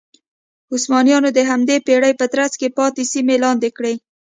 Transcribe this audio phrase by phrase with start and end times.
[0.75, 3.93] عثمانیانو د همدې پېړۍ په ترڅ کې پاتې سیمې لاندې کړې.